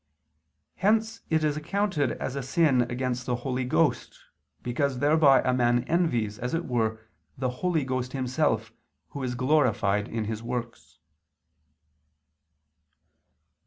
[0.77, 4.19] Hence it is accounted a sin against the Holy Ghost,
[4.63, 6.99] because thereby a man envies, as it were,
[7.37, 8.73] the Holy Ghost Himself,
[9.09, 10.97] Who is glorified in His works.